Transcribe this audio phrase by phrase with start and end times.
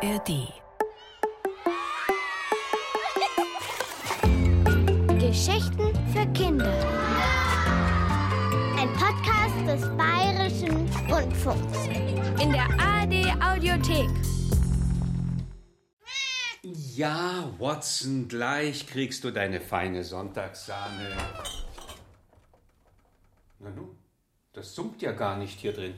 [0.00, 0.52] ARD.
[5.18, 6.72] Geschichten für Kinder.
[8.78, 11.88] Ein Podcast des Bayerischen Rundfunks.
[12.40, 14.08] In der ARD Audiothek.
[16.62, 21.10] Ja, Watson, gleich kriegst du deine feine Sonntagssahne.
[23.58, 23.98] Na nun,
[24.52, 25.94] das summt ja gar nicht hier drin.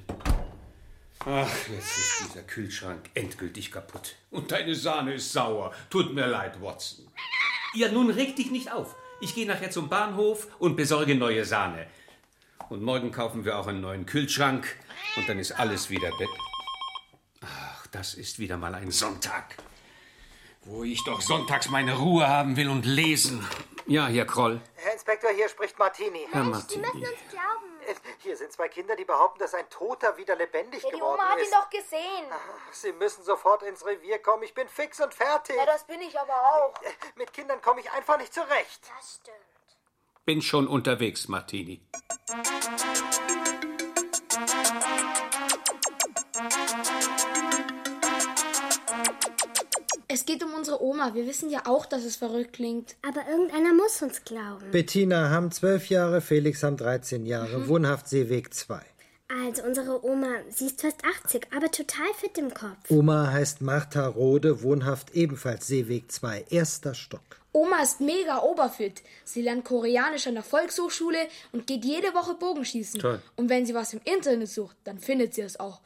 [1.26, 4.16] Ach, jetzt ist dieser Kühlschrank endgültig kaputt.
[4.30, 5.72] Und deine Sahne ist sauer.
[5.90, 7.06] Tut mir leid, Watson.
[7.74, 8.96] Ja, nun reg dich nicht auf.
[9.20, 11.86] Ich gehe nachher zum Bahnhof und besorge neue Sahne.
[12.70, 14.66] Und morgen kaufen wir auch einen neuen Kühlschrank.
[15.16, 16.28] Und dann ist alles wieder Bett.
[17.42, 19.56] Ach, das ist wieder mal ein Sonntag.
[20.64, 23.46] Wo ich doch sonntags meine Ruhe haben will und lesen.
[23.86, 24.60] Ja, Herr Kroll.
[24.76, 26.26] Herr Inspektor, hier spricht Martini.
[26.30, 26.86] Herr Sie Martini.
[26.86, 27.59] müssen uns glauben.
[28.18, 31.28] Hier sind zwei Kinder, die behaupten, dass ein Toter wieder lebendig Ja, die geworden Oma
[31.30, 31.52] hat ihn ist.
[31.54, 32.26] doch gesehen.
[32.30, 34.42] Ach, Sie müssen sofort ins Revier kommen.
[34.42, 35.56] Ich bin fix und fertig.
[35.56, 36.82] Ja, das bin ich aber auch.
[36.82, 38.80] Äh, Mit Kindern komme ich einfach nicht zurecht.
[38.98, 39.36] Das stimmt.
[40.24, 41.80] Bin schon unterwegs, Martini.
[50.12, 51.14] Es geht um unsere Oma.
[51.14, 52.96] Wir wissen ja auch, dass es verrückt klingt.
[53.06, 54.68] Aber irgendeiner muss uns glauben.
[54.72, 58.80] Bettina haben zwölf Jahre, Felix haben 13 Jahre, wohnhaft Seeweg 2.
[59.28, 62.76] Also unsere Oma, sie ist fast 80, aber total fit im Kopf.
[62.88, 67.22] Oma heißt Martha Rode, wohnhaft ebenfalls Seeweg 2, erster Stock.
[67.52, 69.02] Oma ist mega oberfit.
[69.24, 71.18] Sie lernt Koreanisch an der Volkshochschule
[71.52, 73.00] und geht jede Woche Bogenschießen.
[73.00, 73.22] Toll.
[73.36, 75.80] Und wenn sie was im Internet sucht, dann findet sie es auch.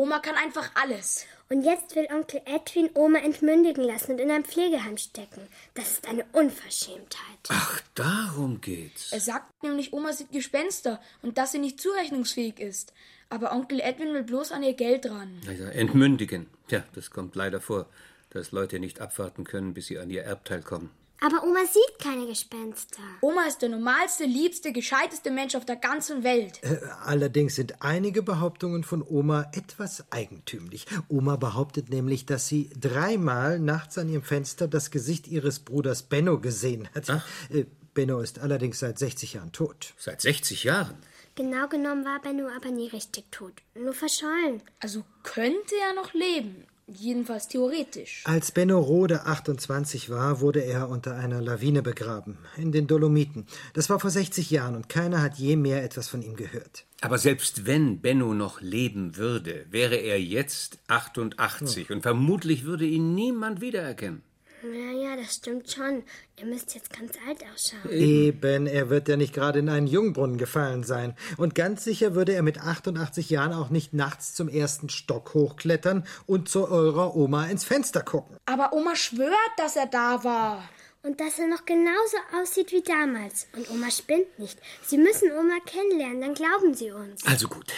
[0.00, 1.26] Oma kann einfach alles.
[1.48, 5.48] Und jetzt will Onkel Edwin Oma entmündigen lassen und in ein Pflegeheim stecken.
[5.74, 7.38] Das ist eine Unverschämtheit.
[7.48, 9.10] Ach, darum geht's.
[9.10, 12.92] Er sagt nämlich, Oma sieht Gespenster und dass sie nicht zurechnungsfähig ist.
[13.28, 15.40] Aber Onkel Edwin will bloß an ihr Geld ran.
[15.44, 16.46] Naja, entmündigen.
[16.68, 17.86] Ja, das kommt leider vor,
[18.30, 20.90] dass Leute nicht abwarten können, bis sie an ihr Erbteil kommen.
[21.20, 23.02] Aber Oma sieht keine Gespenster.
[23.20, 26.62] Oma ist der normalste, liebste, gescheiteste Mensch auf der ganzen Welt.
[26.62, 30.86] Äh, Allerdings sind einige Behauptungen von Oma etwas eigentümlich.
[31.08, 36.38] Oma behauptet nämlich, dass sie dreimal nachts an ihrem Fenster das Gesicht ihres Bruders Benno
[36.38, 37.08] gesehen hat.
[37.50, 37.64] Äh,
[37.94, 39.94] Benno ist allerdings seit 60 Jahren tot.
[39.98, 40.96] Seit 60 Jahren.
[41.34, 43.54] Genau genommen war Benno aber nie richtig tot.
[43.74, 44.62] Nur verschollen.
[44.80, 46.64] Also könnte er noch leben.
[46.90, 48.22] Jedenfalls theoretisch.
[48.24, 53.46] Als Benno Rode 28 war, wurde er unter einer Lawine begraben, in den Dolomiten.
[53.74, 56.86] Das war vor 60 Jahren und keiner hat je mehr etwas von ihm gehört.
[57.02, 63.14] Aber selbst wenn Benno noch leben würde, wäre er jetzt 88 und vermutlich würde ihn
[63.14, 64.22] niemand wiedererkennen.
[64.62, 66.02] Ja, ja, das stimmt schon.
[66.38, 67.92] Ihr müsst jetzt ganz alt ausschauen.
[67.92, 71.14] Eben, er wird ja nicht gerade in einen Jungbrunnen gefallen sein.
[71.36, 76.04] Und ganz sicher würde er mit 88 Jahren auch nicht nachts zum ersten Stock hochklettern
[76.26, 78.36] und zu eurer Oma ins Fenster gucken.
[78.46, 80.68] Aber Oma schwört, dass er da war.
[81.02, 83.46] Und dass er noch genauso aussieht wie damals.
[83.56, 84.58] Und Oma spinnt nicht.
[84.84, 87.24] Sie müssen Oma kennenlernen, dann glauben Sie uns.
[87.24, 87.72] Also gut.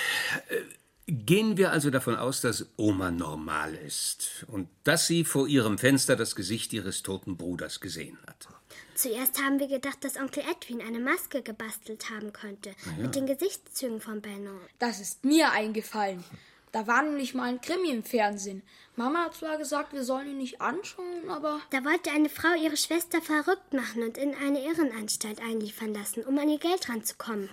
[1.13, 6.15] Gehen wir also davon aus, dass Oma normal ist und dass sie vor ihrem Fenster
[6.15, 8.47] das Gesicht ihres toten Bruders gesehen hat.
[8.95, 12.71] Zuerst haben wir gedacht, dass Onkel Edwin eine Maske gebastelt haben könnte.
[12.97, 14.53] Mit den Gesichtszügen von Benno.
[14.79, 16.23] Das ist mir eingefallen.
[16.71, 18.63] Da war nämlich mal ein Krimi im Fernsehen.
[18.95, 22.77] Mama hat zwar gesagt, wir sollen ihn nicht anschauen, aber Da wollte eine Frau ihre
[22.77, 27.49] Schwester verrückt machen und in eine Irrenanstalt einliefern lassen, um an ihr Geld ranzukommen.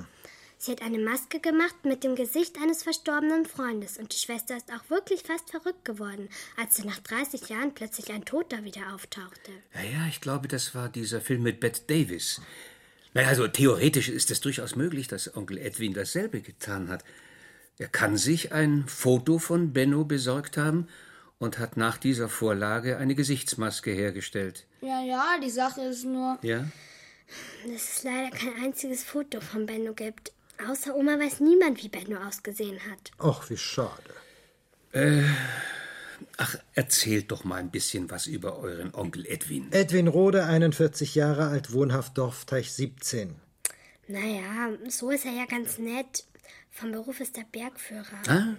[0.59, 4.71] Sie hat eine Maske gemacht mit dem Gesicht eines verstorbenen Freundes und die Schwester ist
[4.71, 6.29] auch wirklich fast verrückt geworden,
[6.59, 9.51] als sie nach 30 Jahren plötzlich ein Toter wieder auftauchte.
[9.75, 12.41] Ja, ja, ich glaube, das war dieser Film mit Bette Davis.
[13.13, 17.03] Naja, also theoretisch ist es durchaus möglich, dass Onkel Edwin dasselbe getan hat.
[17.77, 20.87] Er kann sich ein Foto von Benno besorgt haben
[21.37, 24.65] und hat nach dieser Vorlage eine Gesichtsmaske hergestellt.
[24.81, 26.39] ja, ja, die Sache ist nur.
[26.41, 26.65] Ja?
[27.67, 30.31] Dass es leider kein einziges Foto von Benno gibt.
[30.65, 33.11] Außer Oma weiß niemand, wie Benno ausgesehen hat.
[33.19, 34.13] Och, wie schade.
[36.37, 39.67] Ach, erzählt doch mal ein bisschen was über euren Onkel Edwin.
[39.71, 43.35] Edwin Rode, 41 Jahre alt, wohnhaft Dorfteich 17.
[44.07, 46.25] Naja, so ist er ja ganz nett.
[46.71, 48.21] Vom Beruf ist er Bergführer.
[48.27, 48.55] Ah,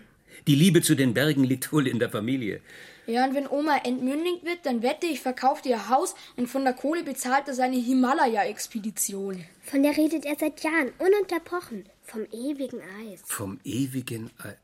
[0.46, 2.60] die Liebe zu den Bergen liegt wohl in der Familie.
[3.06, 6.74] Ja, und wenn Oma entmündigt wird, dann wette ich, verkauft ihr Haus und von der
[6.74, 9.44] Kohle bezahlt er seine Himalaya-Expedition.
[9.62, 11.84] Von der redet er seit Jahren, ununterbrochen.
[12.02, 13.22] Vom ewigen Eis.
[13.24, 14.56] Vom ewigen Ei.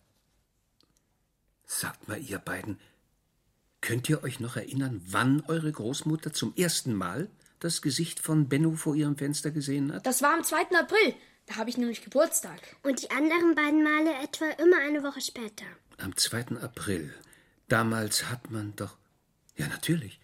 [1.67, 2.79] Sagt mal, ihr beiden,
[3.81, 7.31] könnt ihr euch noch erinnern, wann eure Großmutter zum ersten Mal
[7.61, 10.06] das Gesicht von Benno vor ihrem Fenster gesehen hat?
[10.06, 10.56] Das war am 2.
[10.79, 11.15] April.
[11.46, 12.61] Da habe ich nämlich Geburtstag.
[12.82, 15.67] Und die anderen beiden Male etwa immer eine Woche später.
[15.99, 16.56] Am 2.
[16.62, 17.12] April.
[17.69, 18.96] Damals hat man doch.
[19.56, 20.19] Ja, natürlich.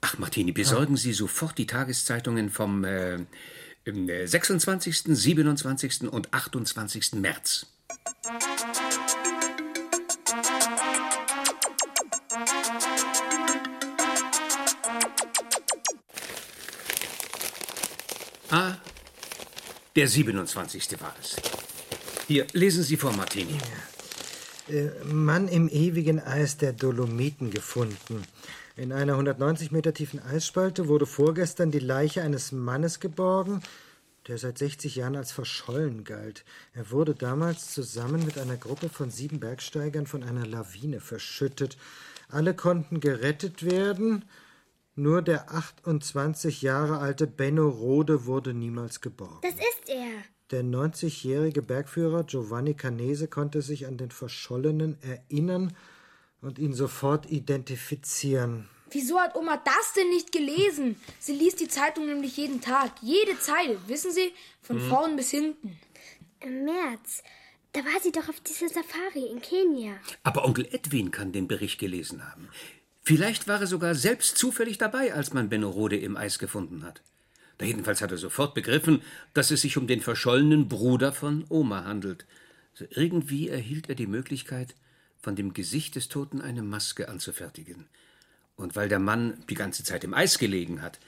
[0.00, 3.18] Ach, Martini, besorgen Sie sofort die Tageszeitungen vom äh,
[3.84, 6.02] 26., 27.
[6.10, 7.12] und 28.
[7.14, 7.66] März.
[18.52, 18.74] Ah,
[19.96, 21.00] der 27.
[21.00, 21.36] war es.
[22.26, 23.58] Hier, lesen Sie vor, Martini.
[24.68, 28.22] Äh, Mann im ewigen Eis der Dolomiten gefunden.
[28.76, 33.62] In einer 190 Meter tiefen Eisspalte wurde vorgestern die Leiche eines Mannes geborgen,
[34.28, 36.44] der seit 60 Jahren als verschollen galt.
[36.72, 41.76] Er wurde damals zusammen mit einer Gruppe von sieben Bergsteigern von einer Lawine verschüttet.
[42.28, 44.24] Alle konnten gerettet werden,
[45.00, 49.40] nur der 28 Jahre alte Benno Rode wurde niemals geborgen.
[49.42, 50.10] Das ist er.
[50.50, 55.76] Der 90-jährige Bergführer Giovanni Canese konnte sich an den Verschollenen erinnern
[56.40, 58.68] und ihn sofort identifizieren.
[58.90, 60.96] Wieso hat Oma das denn nicht gelesen?
[61.20, 62.90] Sie liest die Zeitung nämlich jeden Tag.
[63.00, 64.32] Jede Zeile, wissen Sie?
[64.60, 65.78] Von vorn bis hinten.
[66.40, 67.22] Im März.
[67.72, 69.92] Da war sie doch auf dieser Safari in Kenia.
[70.24, 72.48] Aber Onkel Edwin kann den Bericht gelesen haben.
[73.10, 77.02] Vielleicht war er sogar selbst zufällig dabei, als man Benno Rode im Eis gefunden hat.
[77.58, 79.02] Da jedenfalls hat er sofort begriffen,
[79.34, 82.24] dass es sich um den verschollenen Bruder von Oma handelt.
[82.72, 84.76] So irgendwie erhielt er die Möglichkeit,
[85.20, 87.88] von dem Gesicht des Toten eine Maske anzufertigen.
[88.54, 91.00] Und weil der Mann die ganze Zeit im Eis gelegen hat,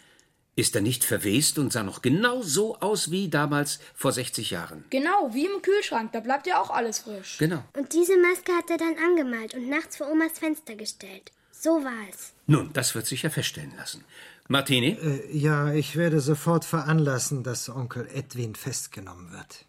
[0.57, 4.85] ist er nicht verwest und sah noch genau so aus wie damals vor 60 Jahren.
[4.91, 6.11] Genau, wie im Kühlschrank.
[6.11, 7.39] Da bleibt ja auch alles frisch.
[7.39, 7.63] Genau.
[7.77, 11.31] Und diese Maske hat er dann angemalt und nachts vor Omas Fenster gestellt.
[11.65, 12.33] So war es.
[12.49, 14.05] Nun, das wird sich ja feststellen lassen.
[14.49, 14.99] Martini?
[15.01, 19.65] Äh, ja, ich werde sofort veranlassen, dass Onkel Edwin festgenommen wird.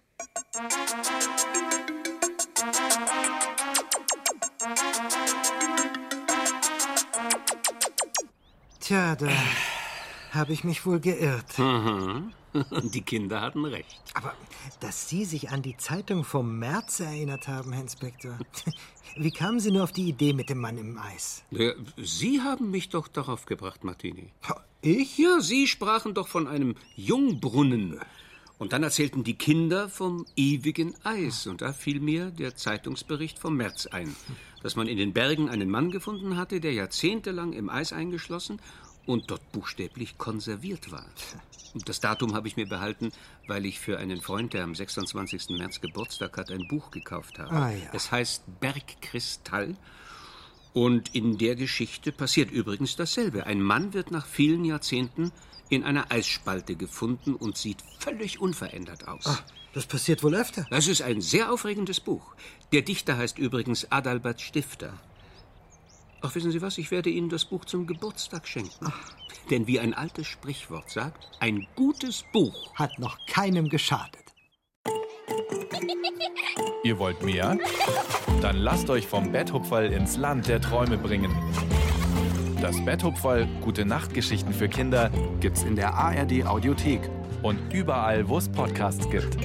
[8.80, 9.28] Tja, da
[10.33, 11.57] habe ich mich wohl geirrt.
[12.94, 14.00] Die Kinder hatten recht.
[14.13, 14.33] Aber
[14.80, 18.38] dass Sie sich an die Zeitung vom März erinnert haben, Herr Inspektor.
[19.15, 21.44] Wie kamen Sie nur auf die Idee mit dem Mann im Eis?
[21.51, 24.30] Ja, Sie haben mich doch darauf gebracht, Martini.
[24.81, 25.18] Ich?
[25.18, 28.00] Ja, Sie sprachen doch von einem Jungbrunnen.
[28.59, 31.47] Und dann erzählten die Kinder vom ewigen Eis.
[31.47, 34.15] Und da fiel mir der Zeitungsbericht vom März ein,
[34.62, 38.59] dass man in den Bergen einen Mann gefunden hatte, der jahrzehntelang im Eis eingeschlossen
[39.06, 41.06] und dort buchstäblich konserviert war.
[41.74, 43.12] Und das Datum habe ich mir behalten,
[43.48, 45.50] weil ich für einen Freund, der am 26.
[45.58, 47.52] März Geburtstag hat, ein Buch gekauft habe.
[47.52, 47.90] Ah, ja.
[47.94, 49.76] Es heißt Bergkristall.
[50.74, 53.46] Und in der Geschichte passiert übrigens dasselbe.
[53.46, 55.32] Ein Mann wird nach vielen Jahrzehnten
[55.70, 59.24] in einer Eisspalte gefunden und sieht völlig unverändert aus.
[59.26, 60.66] Ach, das passiert wohl öfter.
[60.70, 62.36] Das ist ein sehr aufregendes Buch.
[62.72, 64.94] Der Dichter heißt übrigens Adalbert Stifter.
[66.25, 66.78] Ach, wissen Sie was?
[66.78, 68.94] Ich werde Ihnen das Buch zum Geburtstag schenken.
[69.50, 74.24] Denn wie ein altes Sprichwort sagt, ein gutes Buch Hat noch keinem geschadet.
[76.86, 77.58] Ihr wollt mehr?
[78.42, 81.36] Dann lasst euch vom Betthupferl ins Land der Träume bringen.
[82.62, 85.12] Das Betthupferl Gute Nachtgeschichten für Kinder
[85.42, 87.02] gibt's in der ARD Audiothek
[87.42, 89.38] und überall, wo es Podcasts gibt.